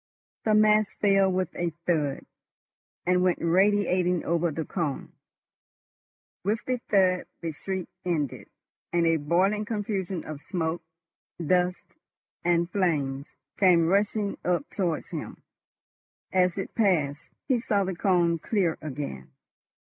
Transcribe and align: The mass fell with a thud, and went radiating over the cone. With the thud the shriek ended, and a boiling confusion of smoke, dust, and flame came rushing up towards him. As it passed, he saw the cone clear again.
The 0.45 0.55
mass 0.55 0.91
fell 0.93 1.31
with 1.31 1.55
a 1.55 1.69
thud, 1.85 2.25
and 3.05 3.21
went 3.21 3.37
radiating 3.39 4.25
over 4.25 4.49
the 4.49 4.65
cone. 4.65 5.11
With 6.43 6.65
the 6.65 6.79
thud 6.89 7.27
the 7.41 7.51
shriek 7.51 7.87
ended, 8.03 8.49
and 8.91 9.05
a 9.05 9.17
boiling 9.17 9.63
confusion 9.63 10.23
of 10.25 10.41
smoke, 10.41 10.81
dust, 11.37 11.85
and 12.43 12.67
flame 12.71 13.25
came 13.59 13.85
rushing 13.89 14.39
up 14.43 14.67
towards 14.71 15.11
him. 15.11 15.43
As 16.33 16.57
it 16.57 16.73
passed, 16.73 17.29
he 17.47 17.59
saw 17.59 17.83
the 17.83 17.95
cone 17.95 18.39
clear 18.39 18.79
again. 18.81 19.29